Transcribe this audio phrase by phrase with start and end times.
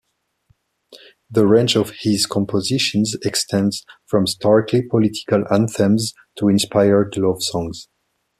[1.29, 7.87] The range of his compositions extends from starkly political anthems to inspired love songs.